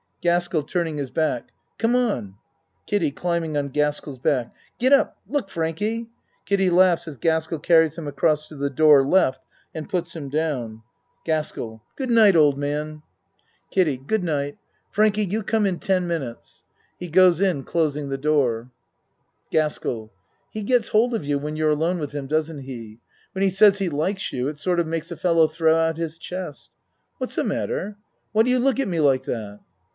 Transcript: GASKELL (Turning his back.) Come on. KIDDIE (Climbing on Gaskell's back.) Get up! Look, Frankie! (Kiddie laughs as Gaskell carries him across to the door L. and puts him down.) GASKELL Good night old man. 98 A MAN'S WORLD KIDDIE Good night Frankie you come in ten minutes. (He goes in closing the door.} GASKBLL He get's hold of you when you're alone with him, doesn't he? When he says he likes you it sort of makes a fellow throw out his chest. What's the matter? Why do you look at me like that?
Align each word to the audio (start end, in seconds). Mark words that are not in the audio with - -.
GASKELL 0.21 0.63
(Turning 0.63 0.97
his 0.97 1.09
back.) 1.11 1.49
Come 1.79 1.95
on. 1.95 2.35
KIDDIE 2.87 3.11
(Climbing 3.15 3.57
on 3.57 3.69
Gaskell's 3.69 4.19
back.) 4.19 4.53
Get 4.79 4.93
up! 4.93 5.17
Look, 5.27 5.49
Frankie! 5.49 6.09
(Kiddie 6.45 6.69
laughs 6.69 7.07
as 7.07 7.17
Gaskell 7.17 7.59
carries 7.59 7.97
him 7.97 8.07
across 8.07 8.47
to 8.47 8.55
the 8.55 8.69
door 8.69 9.01
L. 9.15 9.35
and 9.73 9.89
puts 9.89 10.15
him 10.15 10.29
down.) 10.29 10.83
GASKELL 11.25 11.83
Good 11.95 12.11
night 12.11 12.35
old 12.35 12.57
man. 12.57 12.79
98 12.79 12.83
A 12.83 12.89
MAN'S 12.89 12.97
WORLD 12.97 13.71
KIDDIE 13.99 14.07
Good 14.07 14.23
night 14.23 14.57
Frankie 14.91 15.25
you 15.25 15.43
come 15.43 15.65
in 15.67 15.79
ten 15.79 16.07
minutes. 16.07 16.63
(He 16.99 17.07
goes 17.07 17.39
in 17.41 17.63
closing 17.63 18.09
the 18.09 18.17
door.} 18.17 18.69
GASKBLL 19.51 20.09
He 20.51 20.61
get's 20.63 20.89
hold 20.89 21.13
of 21.13 21.25
you 21.25 21.37
when 21.39 21.55
you're 21.55 21.69
alone 21.71 21.99
with 21.99 22.11
him, 22.11 22.25
doesn't 22.27 22.61
he? 22.61 22.99
When 23.33 23.43
he 23.43 23.51
says 23.51 23.77
he 23.79 23.89
likes 23.89 24.31
you 24.33 24.47
it 24.47 24.57
sort 24.57 24.79
of 24.79 24.87
makes 24.87 25.11
a 25.11 25.17
fellow 25.17 25.47
throw 25.47 25.75
out 25.75 25.97
his 25.97 26.17
chest. 26.17 26.71
What's 27.19 27.35
the 27.35 27.43
matter? 27.43 27.97
Why 28.33 28.41
do 28.43 28.49
you 28.51 28.59
look 28.59 28.79
at 28.79 28.87
me 28.87 28.99
like 28.99 29.23
that? 29.23 29.59